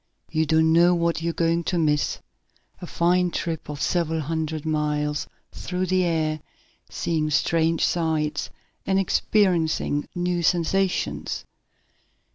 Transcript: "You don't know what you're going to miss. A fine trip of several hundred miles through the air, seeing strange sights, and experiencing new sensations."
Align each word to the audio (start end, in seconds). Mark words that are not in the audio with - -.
"You 0.31 0.47
don't 0.47 0.73
know 0.73 0.95
what 0.95 1.21
you're 1.21 1.31
going 1.31 1.63
to 1.65 1.77
miss. 1.77 2.17
A 2.81 2.87
fine 2.87 3.29
trip 3.29 3.69
of 3.69 3.83
several 3.83 4.21
hundred 4.21 4.65
miles 4.65 5.27
through 5.51 5.85
the 5.85 6.03
air, 6.03 6.39
seeing 6.89 7.29
strange 7.29 7.85
sights, 7.85 8.49
and 8.83 8.97
experiencing 8.97 10.07
new 10.15 10.41
sensations." 10.41 11.45